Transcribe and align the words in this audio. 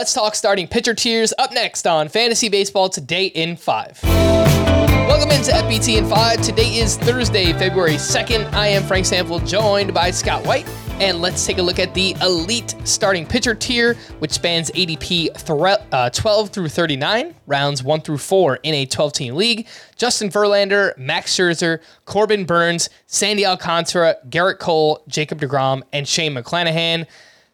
Let's 0.00 0.14
talk 0.14 0.34
starting 0.34 0.66
pitcher 0.66 0.94
tiers 0.94 1.34
up 1.36 1.52
next 1.52 1.86
on 1.86 2.08
Fantasy 2.08 2.48
Baseball 2.48 2.88
Today 2.88 3.26
in 3.26 3.54
5. 3.54 4.00
Welcome 4.02 5.30
into 5.30 5.50
FBT 5.50 5.98
in 5.98 6.08
5. 6.08 6.40
Today 6.40 6.78
is 6.78 6.96
Thursday, 6.96 7.52
February 7.52 7.96
2nd. 7.96 8.50
I 8.54 8.68
am 8.68 8.82
Frank 8.84 9.04
Stampfl, 9.04 9.46
joined 9.46 9.92
by 9.92 10.10
Scott 10.10 10.46
White. 10.46 10.66
And 11.00 11.20
let's 11.20 11.44
take 11.44 11.58
a 11.58 11.62
look 11.62 11.78
at 11.78 11.92
the 11.92 12.16
elite 12.22 12.74
starting 12.84 13.26
pitcher 13.26 13.54
tier, 13.54 13.92
which 14.20 14.30
spans 14.30 14.70
ADP 14.70 15.36
thre- 15.36 15.84
uh, 15.92 16.08
12 16.08 16.48
through 16.48 16.70
39, 16.70 17.34
rounds 17.46 17.82
1 17.82 18.00
through 18.00 18.16
4 18.16 18.60
in 18.62 18.72
a 18.72 18.86
12 18.86 19.12
team 19.12 19.34
league. 19.34 19.68
Justin 19.96 20.30
Verlander, 20.30 20.96
Max 20.96 21.36
Scherzer, 21.36 21.80
Corbin 22.06 22.46
Burnes, 22.46 22.88
Sandy 23.06 23.44
Alcantara, 23.44 24.16
Gerrit 24.30 24.60
Cole, 24.60 25.02
Jacob 25.08 25.42
DeGrom, 25.42 25.82
and 25.92 26.08
Shane 26.08 26.34
McClanahan. 26.34 27.06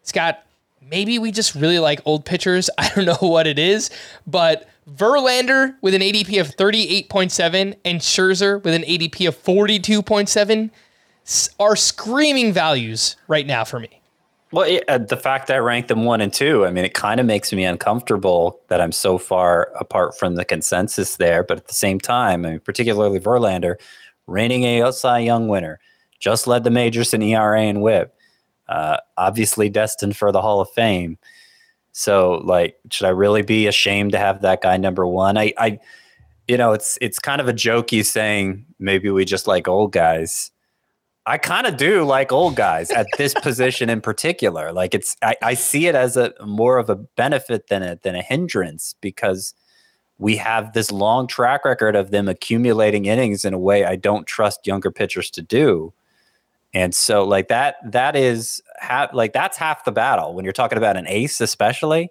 Scott, 0.03 0.46
maybe 0.89 1.19
we 1.19 1.31
just 1.31 1.55
really 1.55 1.79
like 1.79 2.01
old 2.05 2.25
pitchers. 2.25 2.69
I 2.77 2.89
don't 2.89 3.05
know 3.05 3.27
what 3.27 3.47
it 3.47 3.59
is, 3.59 3.89
but 4.25 4.67
Verlander 4.89 5.75
with 5.81 5.93
an 5.93 6.01
ADP 6.01 6.39
of 6.39 6.55
38.7 6.55 7.75
and 7.83 7.99
Scherzer 7.99 8.63
with 8.63 8.73
an 8.73 8.83
ADP 8.83 9.27
of 9.27 9.37
42.7 9.43 10.69
are 11.59 11.75
screaming 11.75 12.53
values 12.53 13.17
right 13.27 13.45
now 13.45 13.65
for 13.65 13.79
me. 13.79 14.01
Well, 14.53 14.79
uh, 14.87 14.99
the 14.99 15.17
fact 15.17 15.47
that 15.47 15.57
I 15.57 15.59
ranked 15.59 15.89
them 15.89 16.05
one 16.05 16.21
and 16.21 16.31
two, 16.31 16.65
I 16.65 16.71
mean, 16.71 16.85
it 16.85 16.93
kind 16.93 17.19
of 17.19 17.25
makes 17.25 17.51
me 17.51 17.65
uncomfortable 17.65 18.61
that 18.69 18.79
I'm 18.79 18.93
so 18.93 19.17
far 19.17 19.73
apart 19.77 20.17
from 20.17 20.35
the 20.35 20.45
consensus 20.45 21.17
there. 21.17 21.43
But 21.43 21.57
at 21.57 21.67
the 21.67 21.73
same 21.73 21.99
time, 21.99 22.45
I 22.45 22.51
mean, 22.51 22.59
particularly 22.61 23.19
Verlander, 23.19 23.75
reigning 24.25 24.63
a 24.63 24.93
Cy 24.93 25.19
Young 25.19 25.49
winner, 25.49 25.81
just 26.19 26.47
led 26.47 26.63
the 26.63 26.69
majors 26.69 27.13
in 27.13 27.21
ERA 27.21 27.61
and 27.61 27.81
WHIP, 27.81 28.16
uh, 28.69 28.97
obviously 29.17 29.69
destined 29.69 30.17
for 30.17 30.31
the 30.31 30.41
Hall 30.41 30.59
of 30.61 30.69
Fame. 30.71 31.17
So, 31.91 32.41
like, 32.43 32.77
should 32.91 33.07
I 33.07 33.09
really 33.09 33.41
be 33.41 33.67
ashamed 33.67 34.11
to 34.11 34.19
have 34.19 34.41
that 34.41 34.61
guy 34.61 34.77
number 34.77 35.07
one? 35.07 35.37
I, 35.37 35.53
I, 35.57 35.79
you 36.47 36.57
know, 36.57 36.73
it's 36.73 36.97
it's 37.01 37.19
kind 37.19 37.41
of 37.41 37.47
a 37.47 37.53
jokey 37.53 38.05
saying 38.05 38.65
maybe 38.79 39.09
we 39.09 39.25
just 39.25 39.47
like 39.47 39.67
old 39.67 39.93
guys. 39.93 40.51
I 41.25 41.37
kind 41.37 41.67
of 41.67 41.75
do 41.75 42.05
like 42.05 42.31
old 42.31 42.55
guys 42.55 42.89
at 42.91 43.07
this 43.17 43.33
position 43.41 43.89
in 43.89 43.99
particular. 43.99 44.71
Like 44.71 44.93
it's, 44.93 45.17
I, 45.21 45.35
I 45.41 45.53
see 45.55 45.87
it 45.87 45.95
as 45.95 46.15
a 46.15 46.33
more 46.45 46.77
of 46.77 46.89
a 46.89 46.95
benefit 46.95 47.67
than 47.67 47.83
a 47.83 47.99
than 48.01 48.15
a 48.15 48.21
hindrance 48.21 48.95
because 49.01 49.53
we 50.19 50.37
have 50.37 50.73
this 50.73 50.91
long 50.91 51.27
track 51.27 51.65
record 51.65 51.95
of 51.95 52.11
them 52.11 52.27
accumulating 52.27 53.05
innings 53.05 53.45
in 53.45 53.53
a 53.53 53.59
way 53.59 53.85
I 53.85 53.95
don't 53.95 54.25
trust 54.25 54.65
younger 54.65 54.91
pitchers 54.91 55.29
to 55.31 55.41
do. 55.41 55.93
And 56.73 56.93
so, 56.93 57.23
like 57.23 57.47
that, 57.47 57.77
that 57.91 58.15
is 58.15 58.61
half, 58.79 59.13
like 59.13 59.33
that's 59.33 59.57
half 59.57 59.85
the 59.85 59.91
battle 59.91 60.33
when 60.33 60.43
you're 60.43 60.53
talking 60.53 60.77
about 60.77 60.97
an 60.97 61.07
ace, 61.07 61.41
especially. 61.41 62.09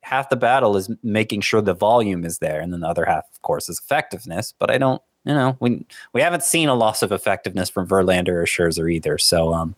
Half 0.00 0.30
the 0.30 0.36
battle 0.36 0.76
is 0.76 0.90
making 1.04 1.42
sure 1.42 1.60
the 1.60 1.74
volume 1.74 2.24
is 2.24 2.38
there, 2.38 2.60
and 2.60 2.72
then 2.72 2.80
the 2.80 2.88
other 2.88 3.04
half, 3.04 3.24
of 3.32 3.42
course, 3.42 3.68
is 3.68 3.78
effectiveness. 3.78 4.52
But 4.58 4.70
I 4.70 4.78
don't, 4.78 5.00
you 5.24 5.32
know, 5.32 5.56
we 5.60 5.86
we 6.12 6.20
haven't 6.20 6.42
seen 6.42 6.68
a 6.68 6.74
loss 6.74 7.02
of 7.02 7.12
effectiveness 7.12 7.70
from 7.70 7.86
Verlander 7.86 8.28
or 8.28 8.44
Scherzer 8.44 8.92
either. 8.92 9.16
So, 9.18 9.54
um, 9.54 9.76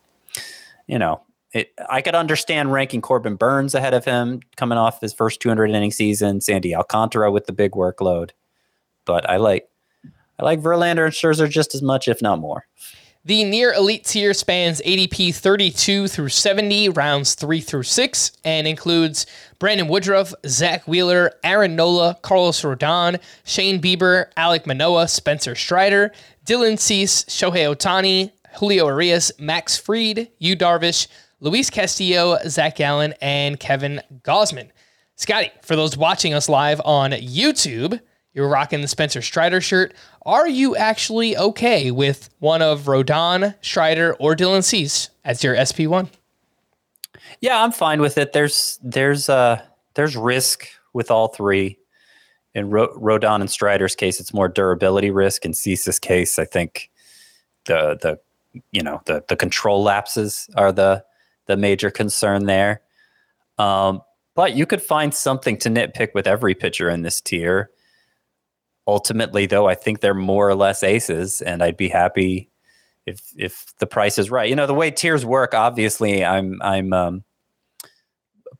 you 0.86 0.98
know, 0.98 1.20
it, 1.52 1.72
I 1.88 2.00
could 2.00 2.14
understand 2.14 2.72
ranking 2.72 3.02
Corbin 3.02 3.36
Burnes 3.36 3.74
ahead 3.74 3.92
of 3.92 4.04
him 4.04 4.40
coming 4.56 4.78
off 4.78 5.00
his 5.00 5.12
first 5.12 5.40
200 5.40 5.70
inning 5.70 5.92
season, 5.92 6.40
Sandy 6.40 6.74
Alcantara 6.74 7.30
with 7.30 7.46
the 7.46 7.52
big 7.52 7.72
workload, 7.72 8.30
but 9.04 9.28
I 9.28 9.36
like 9.36 9.68
I 10.38 10.44
like 10.44 10.60
Verlander 10.60 11.04
and 11.04 11.14
Scherzer 11.14 11.48
just 11.48 11.74
as 11.74 11.82
much, 11.82 12.08
if 12.08 12.20
not 12.20 12.40
more. 12.40 12.66
The 13.26 13.42
near 13.44 13.72
elite 13.72 14.04
tier 14.04 14.34
spans 14.34 14.82
ADP 14.82 15.34
32 15.34 16.08
through 16.08 16.28
70, 16.28 16.90
rounds 16.90 17.34
3 17.34 17.58
through 17.62 17.84
6, 17.84 18.32
and 18.44 18.66
includes 18.66 19.24
Brandon 19.58 19.88
Woodruff, 19.88 20.34
Zack 20.46 20.86
Wheeler, 20.86 21.32
Aaron 21.42 21.74
Nola, 21.74 22.18
Carlos 22.20 22.60
Rodon, 22.60 23.18
Shane 23.44 23.80
Bieber, 23.80 24.26
Alek 24.36 24.66
Manoah, 24.66 25.08
Spencer 25.08 25.54
Strider, 25.54 26.12
Dylan 26.44 26.78
Cease, 26.78 27.24
Shohei 27.24 27.74
Ohtani, 27.74 28.30
Julio 28.56 28.88
Urías, 28.88 29.32
Max 29.40 29.78
Fried, 29.78 30.30
Yu 30.38 30.54
Darvish, 30.54 31.06
Luis 31.40 31.70
Castillo, 31.70 32.36
Zac 32.46 32.76
Gallen, 32.76 33.14
and 33.22 33.58
Kevin 33.58 34.02
Gausman. 34.20 34.68
Scotty, 35.16 35.50
for 35.62 35.76
those 35.76 35.96
watching 35.96 36.34
us 36.34 36.50
live 36.50 36.78
on 36.84 37.12
YouTube, 37.12 38.00
you're 38.34 38.48
rocking 38.48 38.80
the 38.80 38.88
Spencer 38.88 39.22
Strider 39.22 39.60
shirt. 39.60 39.94
Are 40.26 40.48
you 40.48 40.76
actually 40.76 41.36
okay 41.36 41.90
with 41.92 42.28
one 42.40 42.62
of 42.62 42.82
Rodon, 42.82 43.54
Strider, 43.62 44.14
or 44.14 44.34
Dylan 44.34 44.64
Cease 44.64 45.08
as 45.24 45.42
your 45.44 45.54
SP1? 45.54 46.08
Yeah, 47.40 47.62
I'm 47.62 47.72
fine 47.72 48.00
with 48.00 48.18
it. 48.18 48.32
There's 48.32 48.78
there's 48.82 49.28
uh 49.28 49.62
there's 49.94 50.16
risk 50.16 50.68
with 50.92 51.10
all 51.10 51.28
three. 51.28 51.78
In 52.54 52.70
Ro- 52.70 52.96
Rodon 52.96 53.40
and 53.40 53.50
Strider's 53.50 53.96
case, 53.96 54.20
it's 54.20 54.32
more 54.32 54.48
durability 54.48 55.10
risk. 55.10 55.44
In 55.44 55.54
Cease's 55.54 55.98
case, 55.98 56.38
I 56.38 56.44
think 56.44 56.90
the 57.64 57.98
the 58.00 58.62
you 58.70 58.82
know 58.82 59.00
the 59.06 59.24
the 59.28 59.36
control 59.36 59.82
lapses 59.82 60.48
are 60.56 60.72
the 60.72 61.04
the 61.46 61.56
major 61.56 61.90
concern 61.90 62.46
there. 62.46 62.80
Um, 63.58 64.02
but 64.34 64.54
you 64.54 64.66
could 64.66 64.82
find 64.82 65.14
something 65.14 65.56
to 65.58 65.68
nitpick 65.68 66.14
with 66.14 66.26
every 66.26 66.54
pitcher 66.54 66.88
in 66.88 67.02
this 67.02 67.20
tier. 67.20 67.70
Ultimately, 68.86 69.46
though, 69.46 69.66
I 69.66 69.74
think 69.74 70.00
they're 70.00 70.14
more 70.14 70.48
or 70.48 70.54
less 70.54 70.82
aces, 70.82 71.40
and 71.40 71.62
I'd 71.62 71.76
be 71.76 71.88
happy 71.88 72.50
if 73.06 73.32
if 73.36 73.72
the 73.78 73.86
price 73.86 74.18
is 74.18 74.30
right. 74.30 74.48
You 74.48 74.56
know, 74.56 74.66
the 74.66 74.74
way 74.74 74.90
tiers 74.90 75.24
work, 75.24 75.54
obviously, 75.54 76.24
I'm 76.24 76.60
I'm 76.62 76.92
um, 76.92 77.24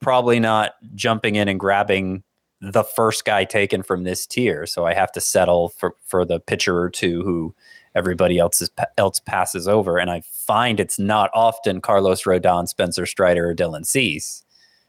probably 0.01 0.41
not 0.41 0.73
jumping 0.95 1.37
in 1.37 1.49
and 1.49 1.61
grabbing 1.61 2.23
the 2.61 2.85
first 2.85 3.27
guy 3.27 3.45
taken 3.45 3.83
from 3.83 4.05
this 4.05 4.27
tier, 4.27 4.65
so 4.67 4.87
I 4.87 4.95
have 4.95 5.13
to 5.13 5.21
settle 5.21 5.69
for 5.71 5.95
for 6.05 6.25
the 6.25 6.41
pitcher 6.41 6.79
or 6.79 6.89
two 6.89 7.23
who 7.23 7.55
everybody 7.95 8.39
else 8.39 8.63
is, 8.63 8.71
else 8.97 9.21
passes 9.21 9.69
over, 9.69 9.99
and 9.99 10.11
I 10.11 10.23
find 10.23 10.81
it's 10.81 10.99
not 10.99 11.31
often 11.35 11.81
Carlos 11.81 12.23
Rodon, 12.23 12.67
Spencer 12.67 13.07
Strider, 13.07 13.51
or 13.51 13.55
Dylan 13.55 13.85
Cease. 13.85 14.43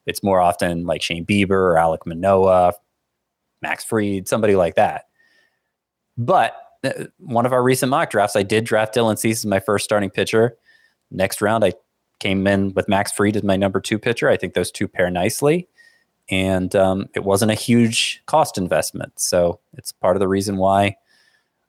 It's 0.05 0.23
more 0.23 0.39
often 0.39 0.85
like 0.85 1.01
Shane 1.01 1.25
Bieber 1.25 1.51
or 1.51 1.75
Alek 1.75 2.05
Manoah, 2.05 2.73
Max 3.61 3.83
Fried, 3.83 4.27
somebody 4.27 4.55
like 4.55 4.75
that. 4.75 5.05
But 6.17 6.55
uh, 6.83 7.05
one 7.17 7.45
of 7.45 7.53
our 7.53 7.63
recent 7.63 7.89
mock 7.89 8.09
drafts, 8.09 8.35
I 8.35 8.43
did 8.43 8.63
draft 8.63 8.95
Dylan 8.95 9.17
Cease 9.17 9.39
as 9.39 9.45
my 9.45 9.59
first 9.59 9.85
starting 9.85 10.09
pitcher. 10.09 10.57
Next 11.11 11.41
round, 11.41 11.63
I 11.63 11.73
came 12.19 12.45
in 12.47 12.73
with 12.73 12.87
Max 12.87 13.11
Fried 13.11 13.35
as 13.35 13.43
my 13.43 13.55
number 13.55 13.79
two 13.79 13.99
pitcher. 13.99 14.29
I 14.29 14.37
think 14.37 14.53
those 14.53 14.71
two 14.71 14.87
pair 14.87 15.09
nicely. 15.09 15.67
And 16.29 16.75
um, 16.75 17.07
it 17.13 17.23
wasn't 17.23 17.51
a 17.51 17.55
huge 17.55 18.23
cost 18.25 18.57
investment. 18.57 19.19
So 19.19 19.59
it's 19.73 19.91
part 19.91 20.15
of 20.15 20.19
the 20.19 20.27
reason 20.27 20.57
why 20.57 20.97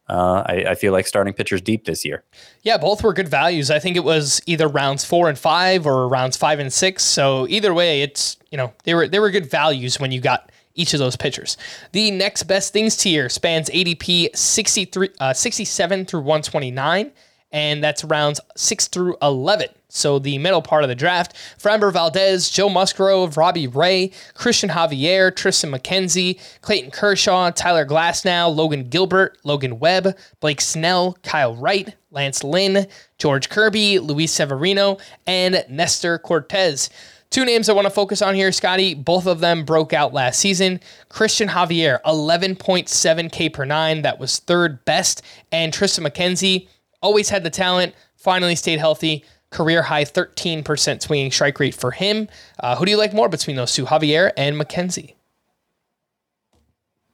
uh, 0.09 0.45
I, 0.47 0.65
I, 0.69 0.75
feel 0.77 0.93
like 0.93 1.07
starting 1.07 1.35
pitchers 1.35 1.61
deep 1.61 1.85
this 1.85 2.05
year. 2.05 2.23
Yeah, 2.63 2.79
both 2.79 3.03
were 3.03 3.13
good 3.13 3.29
values. 3.29 3.73
I 3.73 3.81
think 3.81 3.97
it 3.97 4.05
was 4.05 4.41
either 4.47 4.69
rounds 4.69 5.05
four 5.05 5.29
and 5.29 5.37
five 5.37 5.85
or 5.85 6.07
rounds 6.07 6.37
five 6.37 6.61
and 6.61 6.73
six. 6.73 7.03
So 7.03 7.49
either 7.49 7.75
way, 7.75 8.03
it's 8.03 8.37
you 8.53 8.57
know 8.57 8.73
they 8.85 8.95
were 8.95 9.09
they 9.09 9.19
were 9.19 9.31
good 9.31 9.51
values 9.51 9.99
when 9.99 10.13
you 10.13 10.21
got 10.21 10.53
each 10.77 10.95
of 10.95 11.01
those 11.01 11.17
pitchers. 11.17 11.57
The 11.93 12.11
next 12.13 12.45
best 12.45 12.73
things 12.73 12.97
tier 12.97 13.29
spans 13.29 13.69
ADP 13.71 14.37
63, 14.37 15.09
uh, 15.19 15.33
67 15.33 16.05
through 16.05 16.21
129, 16.21 17.11
and 17.53 17.83
that's 17.83 18.05
rounds 18.05 18.41
6 18.57 18.89
through 18.89 19.17
11. 19.23 19.69
So 19.89 20.19
the 20.19 20.37
middle 20.39 20.63
part 20.63 20.83
of 20.83 20.89
the 20.89 20.95
draft, 20.95 21.35
Framber 21.59 21.93
Valdez, 21.93 22.51
Joe 22.51 22.69
Musgrove, 22.69 23.37
Robbie 23.37 23.67
Ray, 23.67 24.11
Cristian 24.35 24.71
Javier, 24.71 25.31
Triston 25.31 25.75
McKenzie, 25.75 26.39
Clayton 26.61 26.91
Kershaw, 26.91 27.51
Tyler 27.51 27.87
Glasnow, 27.87 28.55
Logan 28.55 28.89
Gilbert, 28.89 29.39
Logan 29.45 29.79
Webb, 29.79 30.17
Blake 30.41 30.61
Snell, 30.61 31.17
Kyle 31.23 31.55
Wright, 31.55 31.95
Lance 32.11 32.43
Lynn, 32.45 32.87
George 33.19 33.49
Kirby, 33.49 33.99
Luis 34.01 34.33
Severino, 34.33 34.99
and 35.27 35.65
Nestor 35.71 36.19
Cortes. 36.19 36.91
Two 37.31 37.45
names 37.45 37.69
I 37.69 37.73
want 37.73 37.87
to 37.87 37.91
focus 37.91 38.23
on 38.23 38.35
here, 38.35 38.53
Scotty. 38.53 38.95
Both 38.95 39.27
of 39.27 39.41
them 39.41 39.65
broke 39.65 39.93
out 39.93 40.15
last 40.15 40.39
season. 40.39 40.81
Cristian 41.11 41.49
Javier, 41.49 42.01
11.7 42.03 43.33
K 43.33 43.49
per 43.49 43.65
nine. 43.65 44.03
That 44.03 44.19
was 44.19 44.39
third 44.39 44.85
best. 44.85 45.23
And 45.53 45.73
Triston 45.73 46.07
McKenzie 46.07 46.69
always 47.03 47.29
had 47.29 47.45
the 47.45 47.51
talent, 47.51 47.95
finally 48.17 48.57
stayed 48.57 48.79
healthy. 48.79 49.25
career 49.51 49.83
high 49.83 50.05
13% 50.05 51.03
swinging 51.03 51.31
strike 51.31 51.59
rate 51.61 51.75
for 51.75 51.91
him. 51.93 52.29
Uh, 52.61 52.77
who 52.77 52.85
do 52.85 52.91
you 52.91 52.97
like 52.97 53.15
more 53.15 53.29
between 53.29 53.57
those 53.57 53.73
two, 53.75 53.87
Javier 53.87 54.33
and 54.37 54.57
McKenzie? 54.57 55.15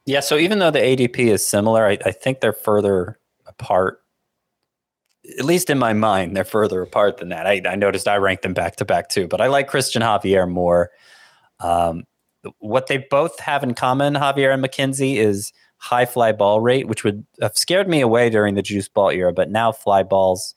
Yeah, 0.07 0.21
so 0.21 0.37
even 0.37 0.59
though 0.59 0.71
the 0.71 0.81
ADP 0.81 1.19
is 1.19 1.47
similar, 1.47 1.87
I, 1.87 1.99
I 2.05 2.11
think 2.11 2.41
they're 2.41 2.53
further 2.53 3.19
apart. 3.47 4.02
At 5.39 5.45
least 5.45 5.71
in 5.71 5.79
my 5.79 5.93
mind, 5.93 6.37
they're 6.37 6.45
further 6.45 6.83
apart 6.83 7.19
than 7.19 7.29
that. 7.29 7.47
I, 7.47 7.63
I 7.67 7.77
noticed 7.77 8.09
I 8.09 8.17
ranked 8.17 8.43
them 8.43 8.55
back 8.55 8.77
to 8.77 8.85
back 8.85 9.09
too, 9.09 9.29
but 9.29 9.41
I 9.41 9.47
like 9.47 9.71
Cristian 9.71 10.03
Javier 10.03 10.51
more. 10.51 10.91
Um, 11.61 12.05
what 12.59 12.89
they 12.89 12.97
both 12.97 13.39
have 13.39 13.63
in 13.63 13.75
common, 13.75 14.15
Javier 14.15 14.53
and 14.53 14.65
McKenzie, 14.65 15.17
is 15.17 15.53
high 15.77 16.07
fly 16.07 16.33
ball 16.33 16.61
rate, 16.61 16.89
which 16.89 17.05
would 17.05 17.25
have 17.41 17.57
scared 17.57 17.89
me 17.89 18.01
away 18.01 18.31
during 18.31 18.55
the 18.55 18.63
juice 18.63 18.89
ball 18.89 19.11
era, 19.11 19.33
but 19.33 19.51
now 19.51 19.71
fly 19.71 20.03
balls 20.03 20.55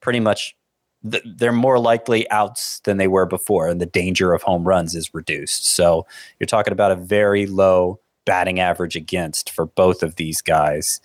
pretty 0.00 0.20
much 0.20 0.56
they're 1.02 1.52
more 1.52 1.78
likely 1.78 2.28
outs 2.30 2.80
than 2.80 2.96
they 2.96 3.08
were 3.08 3.26
before, 3.26 3.68
and 3.68 3.80
the 3.80 3.86
danger 3.86 4.32
of 4.32 4.42
home 4.42 4.64
runs 4.64 4.94
is 4.94 5.14
reduced. 5.14 5.66
So 5.66 6.06
you're 6.38 6.46
talking 6.46 6.72
about 6.72 6.90
a 6.90 6.96
very 6.96 7.46
low 7.46 8.00
batting 8.24 8.58
average 8.60 8.96
against 8.96 9.50
for 9.50 9.66
both 9.66 10.02
of 10.02 10.16
these 10.16 10.40
guys. 10.42 11.00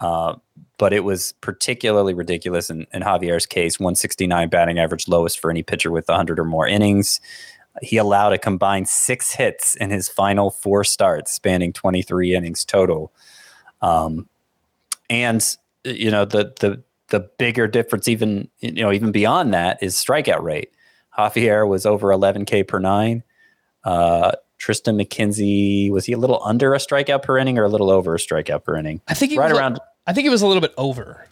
Uh, 0.00 0.34
but 0.78 0.92
it 0.92 1.04
was 1.04 1.32
particularly 1.40 2.14
ridiculous 2.14 2.70
in, 2.70 2.86
in 2.92 3.02
Javier's 3.02 3.46
case 3.46 3.80
169 3.80 4.48
batting 4.48 4.78
average, 4.78 5.08
lowest 5.08 5.38
for 5.38 5.50
any 5.50 5.62
pitcher 5.62 5.90
with 5.90 6.08
100 6.08 6.38
or 6.38 6.44
more 6.44 6.66
innings. 6.66 7.20
He 7.82 7.96
allowed 7.96 8.32
a 8.32 8.38
combined 8.38 8.88
six 8.88 9.32
hits 9.32 9.74
in 9.74 9.90
his 9.90 10.08
final 10.08 10.50
four 10.50 10.84
starts, 10.84 11.32
spanning 11.32 11.72
23 11.72 12.34
innings 12.34 12.64
total. 12.64 13.12
Um, 13.82 14.28
and 15.10 15.56
you 15.84 16.10
know 16.10 16.24
the 16.24 16.52
the 16.60 16.82
the 17.08 17.20
bigger 17.38 17.68
difference, 17.68 18.08
even 18.08 18.48
you 18.60 18.82
know 18.82 18.92
even 18.92 19.12
beyond 19.12 19.54
that, 19.54 19.82
is 19.82 19.94
strikeout 19.94 20.42
rate. 20.42 20.72
Javier 21.16 21.66
was 21.68 21.86
over 21.86 22.08
11k 22.08 22.66
per 22.66 22.78
nine. 22.78 23.22
Uh, 23.84 24.32
Triston 24.58 25.00
McKenzie 25.00 25.90
was 25.90 26.06
he 26.06 26.12
a 26.12 26.18
little 26.18 26.42
under 26.44 26.74
a 26.74 26.78
strikeout 26.78 27.22
per 27.22 27.38
inning 27.38 27.58
or 27.58 27.64
a 27.64 27.68
little 27.68 27.90
over 27.90 28.14
a 28.14 28.18
strikeout 28.18 28.64
per 28.64 28.76
inning? 28.76 29.00
I 29.08 29.14
think 29.14 29.36
right 29.38 29.52
around. 29.52 29.78
I 30.06 30.12
think 30.12 30.26
it 30.26 30.30
was 30.30 30.42
a 30.42 30.46
little 30.46 30.60
bit 30.60 30.74
over. 30.76 31.26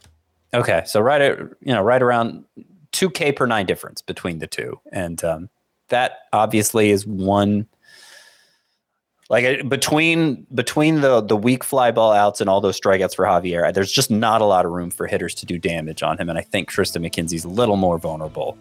Okay, 0.52 0.82
so 0.86 1.00
right 1.00 1.20
at 1.20 1.38
you 1.38 1.72
know 1.72 1.82
right 1.82 2.02
around 2.02 2.44
two 2.92 3.10
K 3.10 3.32
per 3.32 3.46
nine 3.46 3.66
difference 3.66 4.02
between 4.02 4.38
the 4.38 4.46
two, 4.46 4.80
and 4.92 5.22
um, 5.24 5.50
that 5.88 6.18
obviously 6.32 6.90
is 6.90 7.06
one. 7.06 7.66
Like 9.30 9.68
between 9.68 10.46
between 10.54 11.00
the 11.00 11.22
the 11.22 11.36
weak 11.36 11.64
fly 11.64 11.90
ball 11.90 12.12
outs 12.12 12.40
and 12.40 12.50
all 12.50 12.60
those 12.60 12.78
strikeouts 12.78 13.16
for 13.16 13.24
Javier, 13.24 13.72
there's 13.72 13.90
just 13.90 14.10
not 14.10 14.42
a 14.42 14.44
lot 14.44 14.66
of 14.66 14.72
room 14.72 14.90
for 14.90 15.06
hitters 15.06 15.34
to 15.36 15.46
do 15.46 15.58
damage 15.58 16.02
on 16.02 16.18
him, 16.18 16.28
and 16.28 16.38
I 16.38 16.42
think 16.42 16.70
Triston 16.70 17.04
McKenzie's 17.04 17.44
a 17.44 17.48
little 17.48 17.76
more 17.76 17.98
vulnerable 17.98 18.58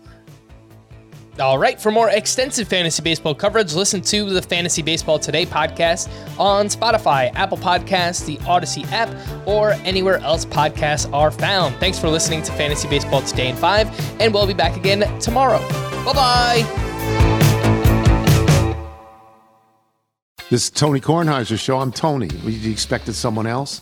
all 1.39 1.57
right, 1.57 1.81
for 1.81 1.91
more 1.91 2.09
extensive 2.09 2.68
fantasy 2.68 3.01
baseball 3.01 3.33
coverage, 3.33 3.74
listen 3.74 4.01
to 4.01 4.30
the 4.30 4.41
Fantasy 4.41 4.81
Baseball 4.81 5.18
Today 5.18 5.45
podcast 5.45 6.09
on 6.39 6.68
Spotify, 6.68 7.31
Apple 7.33 7.57
Podcasts, 7.57 8.25
the 8.25 8.38
Audacy 8.38 8.89
app, 8.91 9.09
or 9.47 9.71
anywhere 9.83 10.18
else 10.18 10.45
podcasts 10.45 11.12
are 11.12 11.31
found. 11.31 11.75
Thanks 11.75 11.97
for 11.97 12.07
listening 12.07 12.44
to 12.44 12.51
Fantasy 12.51 12.88
Baseball 12.88 13.21
Today 13.24 13.50
in 13.50 13.56
5, 13.56 14.21
and 14.21 14.33
we'll 14.33 14.45
be 14.45 14.53
back 14.53 14.77
again 14.77 15.19
tomorrow. 15.19 15.59
Bye 16.06 16.13
bye. 16.13 16.80
This 20.50 20.65
is 20.65 20.69
Tony 20.69 21.00
Kornheiser's 21.00 21.59
show. 21.59 21.80
I'm 21.80 21.91
Tony. 21.91 22.27
You 22.27 22.71
expected 22.71 23.15
someone 23.15 23.47
else? 23.47 23.81